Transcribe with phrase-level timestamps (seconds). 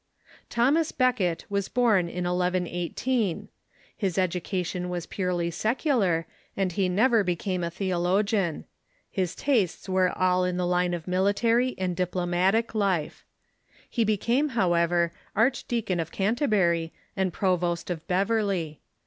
[0.49, 3.49] Thomas Becket was born in 1118.
[3.95, 6.25] His education was pure ly secular,
[6.57, 8.65] and lie never became a theologian.
[9.11, 13.27] His tastes were all in the line of military and dii)lomatic life.
[13.87, 18.81] He be Becket came, however, Archdeacon of Canterbury and Provost of Beverly.